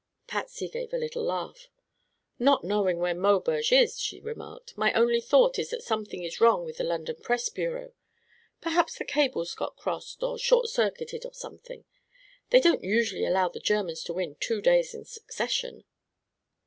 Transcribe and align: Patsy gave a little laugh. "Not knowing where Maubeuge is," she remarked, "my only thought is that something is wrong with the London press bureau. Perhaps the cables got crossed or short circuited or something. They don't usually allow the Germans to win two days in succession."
Patsy 0.25 0.67
gave 0.67 0.93
a 0.93 0.97
little 0.97 1.23
laugh. 1.23 1.67
"Not 2.39 2.63
knowing 2.63 2.97
where 2.97 3.13
Maubeuge 3.13 3.71
is," 3.71 3.99
she 3.99 4.19
remarked, 4.19 4.75
"my 4.75 4.91
only 4.93 5.21
thought 5.21 5.59
is 5.59 5.69
that 5.69 5.83
something 5.83 6.23
is 6.23 6.41
wrong 6.41 6.65
with 6.65 6.77
the 6.77 6.83
London 6.83 7.17
press 7.17 7.49
bureau. 7.49 7.93
Perhaps 8.61 8.97
the 8.97 9.05
cables 9.05 9.53
got 9.53 9.77
crossed 9.77 10.23
or 10.23 10.39
short 10.39 10.69
circuited 10.69 11.23
or 11.23 11.35
something. 11.35 11.85
They 12.49 12.59
don't 12.59 12.83
usually 12.83 13.25
allow 13.27 13.49
the 13.49 13.59
Germans 13.59 14.01
to 14.05 14.13
win 14.13 14.37
two 14.39 14.59
days 14.59 14.95
in 14.95 15.05
succession." 15.05 15.83